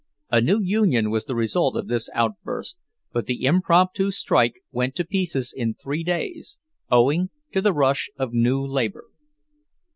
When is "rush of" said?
7.71-8.33